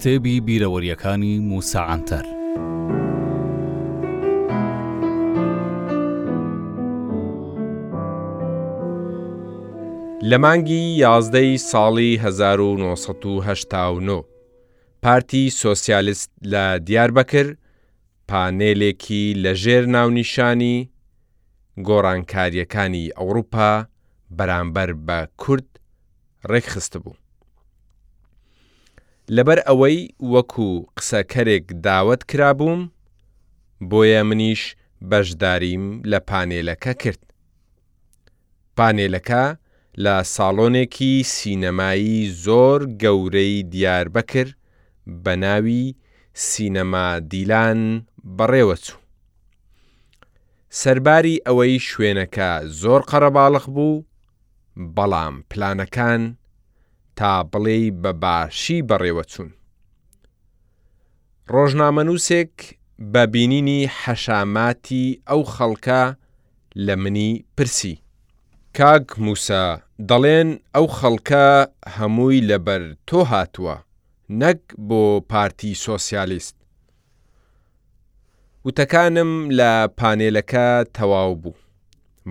[0.00, 2.24] کتێبی بیرەوەریەکانی موساعاتەر.
[10.30, 14.24] لە مانگی یازدەی ساڵی 1970
[15.02, 17.46] پارتی سۆسیالیست لە دیاربەکر
[18.28, 20.76] پانێلێکی لەژێر ناونیشانی
[21.88, 23.72] گۆڕانکاریەکانی ئەوروپا
[24.38, 25.68] بەرامبەر بە کورد
[26.50, 27.14] ڕێکخست بوو.
[29.36, 29.98] لەبەر ئەوەی
[30.32, 32.82] وەکو قسەکەرێک داوت کرابووم
[33.90, 34.62] بۆیە منیش
[35.10, 37.22] بەشداریم لە پانێلەکە کرد.
[38.76, 39.44] پانێلەکە
[40.04, 44.48] لە ساڵۆنێکی سینەمایی زۆر گەورەی دیاربەکر
[45.24, 45.82] بە ناوی
[46.48, 47.80] سینەما دیلان
[48.36, 49.00] بەڕێوەچوو.
[50.80, 52.50] سەرباری ئەوەی شوێنەکە
[52.82, 54.04] زۆر قەرەباڵق بوو،
[54.96, 56.22] بەڵام پلانەکان
[57.20, 59.50] تا بڵێ بەباشی بەڕێوە چوون.
[61.54, 62.54] ڕۆژنامەنووسێک
[63.12, 66.02] بە بینینی حەشاماتی ئەو خەڵکە
[66.86, 67.94] لە منی پرسی.
[68.76, 69.64] کاگ موسا
[70.08, 71.46] دەڵێن ئەو خەڵکە
[71.96, 73.76] هەمووی لەبەر تۆ هاتووە،
[74.40, 76.56] نەک بۆ پارتی سۆسیالیست.
[78.66, 81.58] وتەکانم لە پانێلەکە تەواو بوو.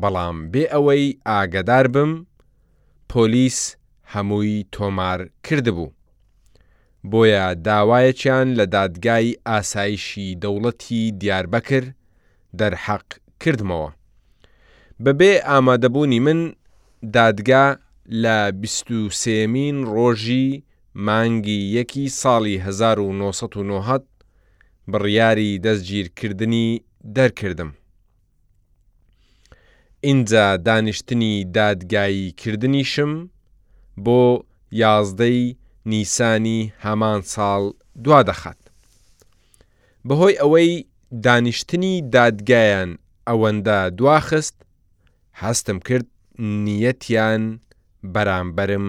[0.00, 2.12] بەڵام بێ ئەوەی ئاگدار بم،
[3.10, 3.60] پۆلیس
[4.14, 5.88] هەمووی تۆمار کردبوو.
[7.10, 11.84] بۆیە داوایەکیان لە دادگای ئاسایشی دەوڵەتی دیاربەکر
[12.58, 13.06] دەرحەق
[13.42, 13.90] کردمەوە.
[15.04, 16.40] بەبێ ئامادەبوونی من
[17.16, 17.66] دادگا
[18.22, 20.48] لە 23مین ڕۆژی
[21.06, 24.06] مانگی یەکی ساڵی 1990
[24.92, 26.80] بڕیاری دەستگیرکردنی
[27.16, 27.70] دەرکردم.
[30.08, 33.12] اینجا دانیشتنی دادگاییکردنی شم
[34.04, 34.44] بۆ
[34.82, 35.56] یازدەی
[35.90, 37.62] نیسانی هەمان ساڵ
[38.04, 38.60] دوادەخات.
[40.08, 40.84] بەهۆی ئەوەی
[41.24, 42.90] دانیشتنی دادگایان
[43.28, 44.56] ئەوەندە دواخست
[45.42, 46.06] هەستم کرد
[46.64, 47.42] نیەتیان
[48.14, 48.88] بەرامبرم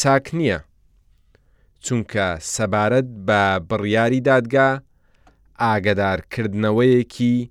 [0.00, 0.58] چاک نییە.
[1.84, 4.70] چونکە سەبارەت بە بڕیاری دادگا
[5.60, 7.48] ئاگدارکردنەوەیەکی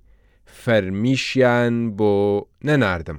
[0.62, 2.12] فەرمیشیان بۆ
[2.66, 3.18] نەناردم.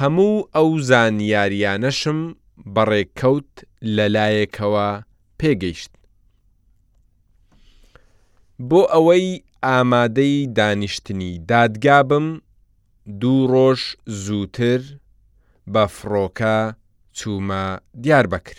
[0.00, 2.20] هەموو ئەو زانیاریانەشم
[2.74, 3.52] بەڕێککەوت
[3.96, 4.88] لەلایەکەوە
[5.40, 5.92] پێگەیشت.
[8.68, 9.26] بۆ ئەوەی
[9.66, 12.26] ئامادەی دانیشتنی دادگا بم
[13.20, 13.80] دوو ڕۆژ
[14.24, 14.80] زووتر
[15.72, 16.58] بە فڕۆکە
[17.18, 17.64] چوومە
[18.02, 18.58] دیار بەکر.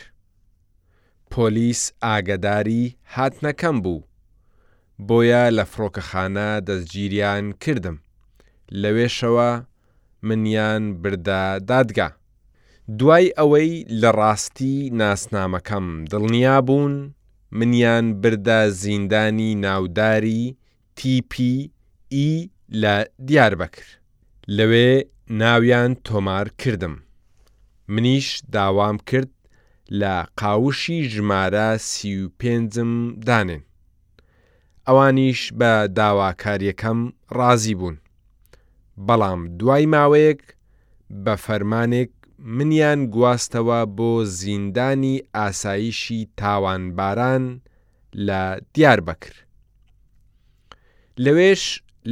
[1.32, 2.84] پۆلیس ئاگداری
[3.16, 4.04] هاتنەکەم بوو،
[5.08, 7.98] بۆیە لە فڕۆکەخانە دەستگیریان کردم،
[8.82, 9.52] لەوێشەوە
[10.26, 12.10] منیان بردا دادگا.
[13.00, 16.96] دوای ئەوەی لە ڕاستی ناسنامەکەم دڵنیا بوون،
[17.52, 20.44] منیان بردا زیندانی ناوداری
[21.00, 21.54] TPE
[22.82, 22.96] لە
[23.28, 23.86] دیاربەکر.
[24.58, 24.92] لەوێ
[25.42, 26.96] ناویان تۆمار کردم.
[27.94, 29.34] منیش داوام کرد
[30.00, 32.92] لە قاوشی ژمارە سی و پێنجم
[33.28, 33.64] دانێن.
[34.90, 37.00] ئەوانیش بە داواکاریەکەم
[37.38, 37.98] ڕازی بوون.
[39.08, 40.42] بەڵام دوای ماوەیەک
[41.24, 42.12] بە فەرمانێک
[42.58, 47.44] منیان گواستەوە بۆ زیندانی ئاساییشی تاوانباران
[48.28, 48.42] لە
[48.74, 49.36] دیار بەکر.
[51.24, 51.64] لەوێش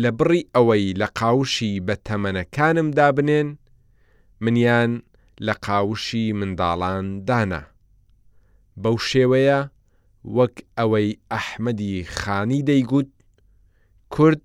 [0.02, 3.50] لە بڕی ئەوەی لە قاوشی بە تەمەنەکانم دابنێن،
[4.44, 4.92] منیان
[5.46, 7.62] لە قاوشی منداڵان دانا.
[8.84, 9.60] بەو شێوەیە
[10.38, 13.10] وەک ئەوەی ئەحمەدی خانی دەیگوت،
[14.14, 14.42] کورد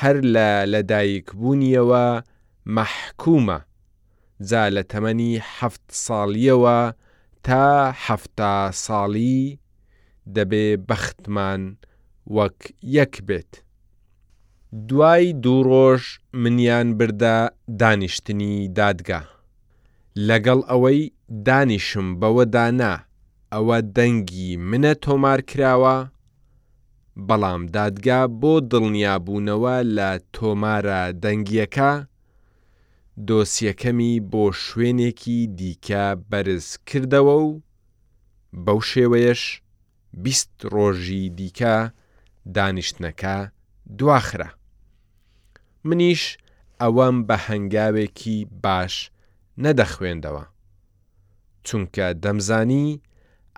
[0.00, 2.06] هەر لە لەدایکبوونیەوە
[2.76, 3.58] مەحکومە
[4.50, 5.58] جا لە تەمەنی ح
[6.06, 6.78] ساڵیەوە
[7.46, 7.64] تا
[8.06, 9.40] هەفتا ساڵی
[10.36, 11.62] دەبێ بەختمان
[12.36, 12.58] وەک
[12.96, 13.52] یەک بێت.
[14.88, 16.02] دوای دوو ڕۆژ
[16.42, 17.36] منیان بردە
[17.80, 19.22] دانیشتنی دادگا.
[20.28, 21.00] لەگەڵ ئەوەی
[21.48, 22.92] دانیشم بەوەدانا
[23.54, 25.96] ئەوە دەنگی منە تۆمار کراوە
[27.28, 31.92] بەڵام دادگا بۆ دڵنیابوونەوە لە تۆمارە دەنگیەکە
[33.28, 37.48] دۆسیەکەمی بۆ شوێنێکی دیکە بەرز کردەوە و
[38.64, 39.42] بەو شێوەیەش
[40.24, 41.76] بیست ڕۆژی دیکە
[42.56, 43.36] دانیشتنەکە
[43.98, 44.48] دواخرا.
[45.88, 46.22] منیش
[46.80, 48.94] ئەوەم بە هەنگاوێکی باش
[49.64, 50.44] نەدەخوێندەوە.
[51.66, 52.86] چونکە دەمزانی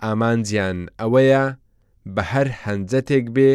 [0.02, 1.44] ئامانجیان ئەوەیە
[2.15, 3.53] بە هەر هەنجەتێک بێ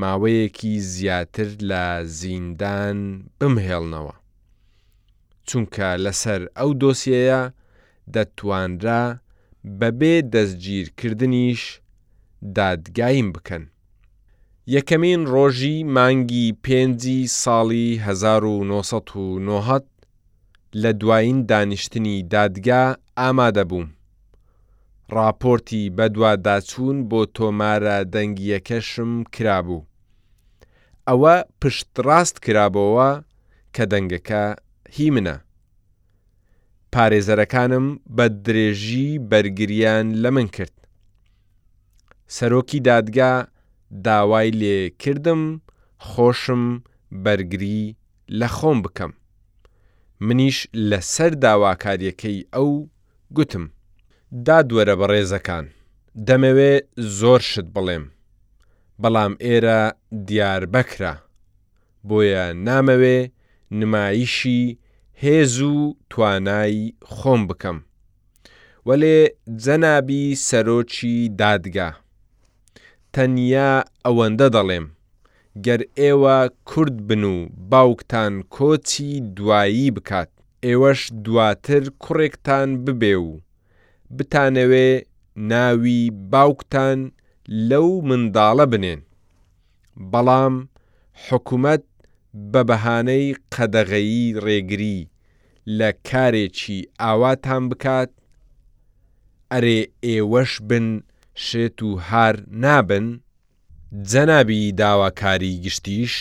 [0.00, 1.84] ماوەیەکی زیاتر لە
[2.20, 2.98] زیندان
[3.38, 4.14] بمهێڵنەوە.
[5.48, 7.42] چونکە لەسەر ئەو دۆسیەیە
[8.14, 9.04] دەتوانرا
[9.80, 11.62] بەبێ دەستگیرکردنیش
[12.58, 13.64] دادگایم بکەن.
[14.74, 19.84] یەکەمین ڕۆژی مانگی پێنجی ساڵی 1990
[20.82, 22.84] لە دوایین دانیشتنی دادگا
[23.18, 23.88] ئامادە بووم.
[25.16, 29.80] ڕاپۆرتی بەدوواداچوون بۆ تۆمارە دەنگیەکەشم کرابوو.
[31.08, 33.08] ئەوە پشتڕاست کرابەوە
[33.74, 34.42] کە دەنگەکە
[34.96, 35.36] هی منە.
[36.92, 40.76] پارێزەرەکانم بە درێژی بەرگریان لە من کرد.
[42.36, 43.32] سەرۆکی دادگا
[44.06, 45.42] داوای لێ کردم
[46.08, 46.64] خۆشم
[47.24, 47.80] بەرگری
[48.38, 49.12] لە خۆم بکەم.
[50.26, 50.58] منیش
[50.90, 52.70] لەسەر داواکاریەکەی ئەو
[53.36, 53.66] گوتم.
[54.46, 55.66] دادوەرە بە ڕێزەکان
[56.26, 56.72] دەمەوێ
[57.18, 58.04] زۆر شت بڵێم
[59.02, 59.80] بەڵام ئێرە
[60.28, 61.14] دیار بەکرا
[62.08, 63.18] بۆیە نامەوێ
[63.80, 64.64] نمایشی
[65.22, 65.74] هێز و
[66.10, 67.78] توانایی خۆم بکەم
[68.88, 69.16] وەلێ
[69.64, 71.90] جەنابی سەرۆکی دادگا
[73.14, 73.72] تەنیا
[74.06, 74.86] ئەوەندە دەڵێم
[75.66, 76.38] گەر ئێوە
[76.68, 77.36] کورد بن و
[77.70, 80.30] باوکتان کۆچی دوایی بکات
[80.66, 83.30] ئێوەش دواتر کوڕێکتان ببێ و
[84.16, 84.90] بتانەوێ
[85.52, 86.00] ناوی
[86.32, 86.98] باوکتان
[87.70, 89.00] لەو منداڵە بنێن
[90.12, 90.54] بەڵام
[91.26, 91.84] حکوومەت
[92.52, 94.98] بە بەهانەی قەدەغەیی ڕێگری
[95.78, 98.10] لە کارێکی ئاواتان بکات
[99.52, 100.86] ئەرێ ئێوەش بن
[101.46, 102.34] شێت و هار
[102.64, 103.06] نابن
[104.10, 106.14] جەنابی داواکاری گشتیش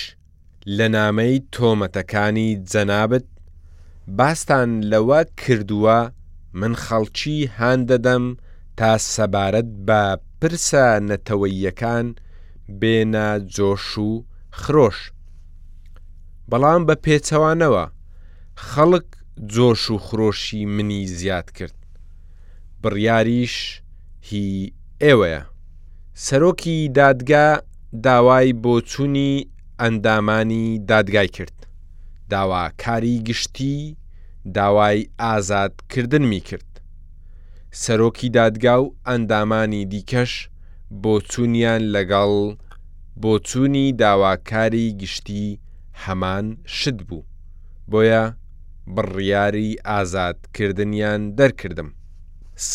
[0.77, 3.27] لە نامەی تۆمەتەکانی جەنابەت
[4.17, 5.99] باستان لەوە کردووە
[6.59, 8.23] من خەڵکی هان دەدەم
[8.79, 10.01] تا سەبارەت بە
[10.39, 12.05] پرسە نەتەوەیەکان
[12.79, 14.11] بێنە جۆش و
[14.59, 14.97] خرۆش.
[16.49, 17.85] بەڵام بە پێچەوانەوە
[18.69, 19.07] خەڵک
[19.55, 21.77] جۆش و خرۆشی منی زیاد کرد.
[22.83, 23.55] بڕیاریش
[24.27, 24.73] هی
[25.03, 25.41] ئێوەیە.
[26.25, 27.47] سەرۆکی دادگا
[28.05, 29.31] داوای بۆچوونی
[29.81, 31.57] ئەندامانی دادگای کرد.
[32.31, 33.77] داواکاری گشتی
[34.53, 36.65] داوای ئازادکردنمی کرد.
[37.83, 40.31] سەرۆکی دادگا و ئەندامانی دیکەش
[41.03, 42.55] بۆ چوونیان لەگەڵ
[43.21, 45.59] بۆ چوونی داواکاری گشتی
[46.05, 46.45] هەمان
[46.77, 47.23] شت بوو
[47.91, 48.23] بۆیە
[48.95, 51.89] بڕیاری ئازادکردنیان دەرکردم.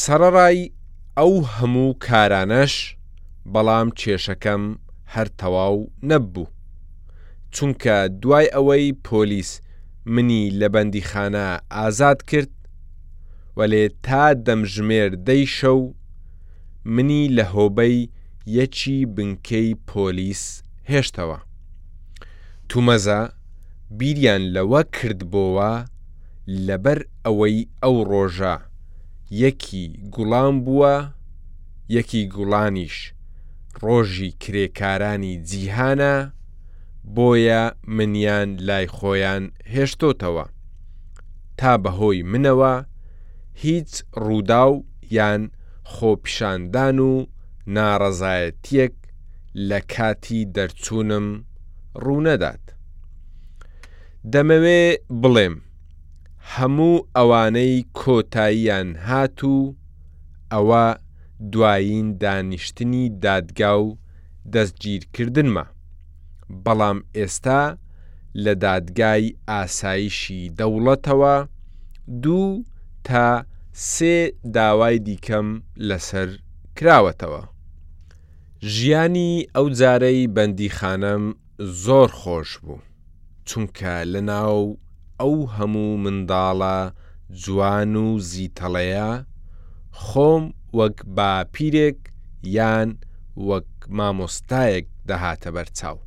[0.03, 0.61] سەرڕای
[1.19, 2.75] ئەو هەموو کارانەش
[3.53, 4.63] بەڵام کێشەکەم
[5.15, 6.47] هەر تەواو نەبوو.
[7.55, 9.53] چونکە دوای ئەوەی پۆلیس
[10.07, 12.53] منی لە بەندیخانە ئازاد کرد
[13.59, 15.81] وەلێ تا دەمژمێر دەی شەو
[16.95, 18.11] منی لە هۆبەی
[18.59, 20.45] یەکی بنکەی پۆلیس
[20.91, 21.39] هێشتەوە.
[22.69, 23.21] تومەزە
[23.99, 25.73] بیریان لەوە کردبووە
[26.67, 28.57] لەبەر ئەوەی ئەو ڕۆژە
[29.43, 29.85] یەکی
[30.15, 30.95] گوڵام بووە
[31.97, 32.97] یەکی گوڵانیش
[33.83, 36.17] ڕۆژی کرێکارانی جیهانە
[37.17, 37.63] بۆیە
[37.97, 39.45] منیان لای خۆیان
[39.75, 40.47] هێشتۆتەوە
[41.59, 42.75] تا بەهۆی منەوە
[43.65, 43.93] هیچ
[44.25, 44.75] ڕوودا و
[45.17, 45.43] یان
[45.93, 47.13] خۆپیشاندان و
[47.77, 48.95] ناڕەزایەتیەک
[49.69, 51.27] لە کاتی دەرچوونم
[52.05, 52.65] ڕوونەدات.
[54.33, 54.83] دەمەوێ
[55.23, 55.55] بڵێم،
[56.55, 59.75] هەموو ئەوانەی کۆتاییان هات و
[60.53, 60.87] ئەوە
[61.53, 63.89] دوایین دانیشتنی دادگا و
[64.53, 65.67] دەستگیرکردنمە.
[66.65, 67.63] بەڵام ئێستا
[68.45, 71.37] لە دادگای ئاسایشی دەوڵەتەوە
[72.25, 72.49] دوو
[73.07, 73.27] تا
[73.93, 74.17] سێ
[74.57, 75.49] داوای دیکەم
[75.89, 76.29] لەسەر
[76.79, 77.43] کراوەتەوە.
[78.75, 81.25] ژیانی ئەو جارەی بەندیخانەم
[81.85, 82.81] زۆر خۆش بوو،
[83.49, 84.61] چونکە لە ناو
[85.21, 86.79] ئەو هەموو منداڵە
[87.43, 89.11] جوان و زیتەڵەیە،
[90.05, 90.45] خۆم
[90.79, 91.99] وەک باپیرێک
[92.57, 92.89] یان
[93.49, 95.99] وەک مامۆستایەک دەهاتە بەرچاو.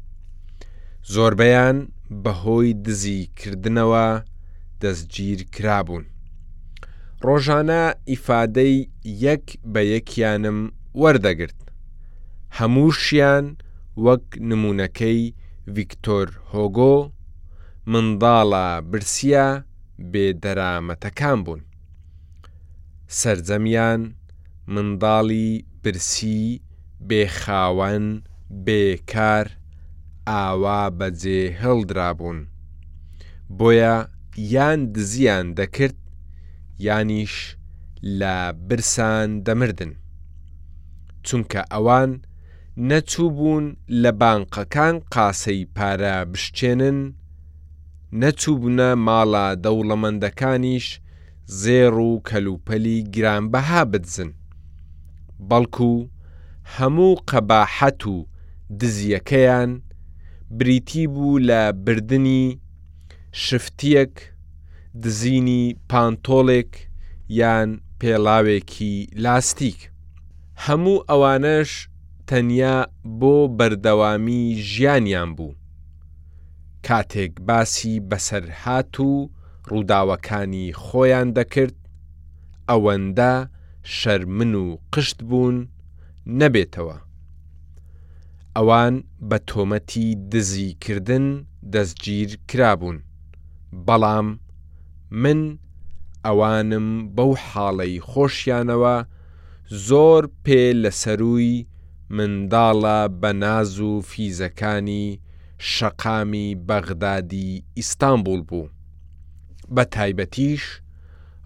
[1.14, 1.78] زۆربەیان
[2.24, 4.08] بەهۆی دزیکردنەوە
[4.82, 6.06] دەستگیر کرابوون.
[7.26, 7.82] ڕۆژانە
[8.12, 8.76] ئیفادەی
[9.26, 10.60] یەک بە یەکیانم
[11.02, 11.60] وەردەگرت.
[12.60, 13.46] هەمووشیان
[14.06, 15.22] وەک نمونونەکەی
[15.76, 16.98] ڤیکتۆر هۆگۆ
[17.92, 19.48] منداڵە برسیە
[20.12, 21.62] بێدەرامەتەکان بوون.
[23.20, 24.02] سرجەمیان
[24.76, 25.52] منداڵی
[25.84, 26.44] برسی
[27.10, 28.06] بێخاوەن
[28.66, 29.46] بێکار
[30.30, 32.40] ئاوا بەجێ هەڵدرابوون
[33.58, 33.96] بۆیە
[34.54, 36.00] یان دزیان دەکرد
[36.86, 37.36] یانیش
[38.20, 38.36] لە
[38.68, 39.92] برسان دەمردن
[41.28, 42.12] چونکە ئەوان
[42.90, 43.66] نەچوو بوون
[44.02, 47.00] لە بانقەکان قاسەی پارە بشچێنن
[48.22, 50.88] نەچوو بوونە ماڵە دەوڵەمەندەکانیش
[51.62, 54.32] زێڕ و کەلوپەلی گرانبەها بدزن
[55.50, 55.94] بەڵکو
[56.76, 58.16] هەموو قەباحەت و
[58.80, 59.72] دزیەکەیان
[60.52, 62.60] بریتی بوو لە بردننی
[63.32, 64.14] شفتیەک
[65.04, 66.72] دزینی پانتۆڵێک
[67.40, 69.80] یان پێڵاوێکی لاستیک
[70.66, 71.72] هەموو ئەوانەش
[72.30, 72.76] تەنیا
[73.20, 75.56] بۆ بەردەوامی ژیانیان بوو
[76.88, 79.12] کاتێک باسی بەسەرهات و
[79.70, 81.78] ڕووداوەکانی خۆیان دەکرد
[82.70, 83.34] ئەوەندە
[83.98, 85.58] شەرمن و قشت بوون
[86.40, 86.98] نەبێتەوە
[88.58, 88.96] ئەوان
[89.30, 91.26] بە تۆمەتی دزیکردن
[91.74, 92.98] دەستگیر کرابوون،
[93.88, 94.28] بەڵام
[95.24, 95.40] من
[96.26, 98.98] ئەوانم بەو حاڵەی خۆشیانەوە
[99.88, 101.56] زۆر پێ لەسەروی
[102.16, 105.06] منداڵە بە ناز و فیزەکانی
[105.72, 108.68] شەقامی بەغدادی ئیستانبول بوو.
[109.76, 110.64] بە تایبەتیش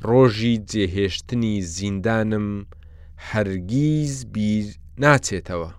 [0.09, 2.49] ڕۆژی جێهێشتنی زیندانم
[3.29, 4.65] هەرگیز بیر
[5.01, 5.71] ناچێتەوە.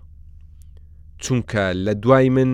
[1.23, 2.51] چونکە لە دوای من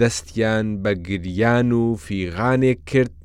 [0.00, 3.16] دەستیان بە گریان و فیغانێک کرد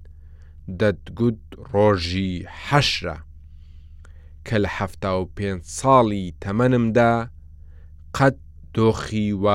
[0.80, 1.40] دەتگوت
[1.72, 2.34] ڕۆژی
[2.66, 3.18] حەشرە
[4.46, 7.14] کە لە هەفتا و پێ ساڵی تەمەنمدا
[8.18, 8.38] قەت
[8.76, 9.48] دۆخی و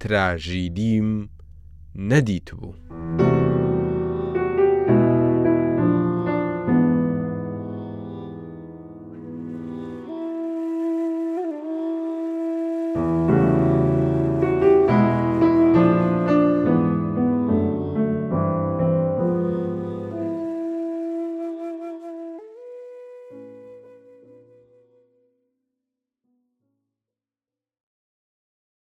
[0.00, 1.08] تراژیدیم
[2.10, 2.72] نەدیت بوو.